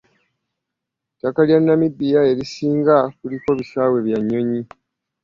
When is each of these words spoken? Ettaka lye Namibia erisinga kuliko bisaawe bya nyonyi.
Ettaka 1.11 1.39
lye 1.47 1.57
Namibia 1.59 2.21
erisinga 2.31 2.95
kuliko 3.19 3.47
bisaawe 3.59 3.97
bya 4.07 4.19
nyonyi. 4.27 4.61